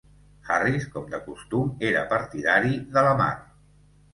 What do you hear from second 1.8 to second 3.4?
era partidari de la mar.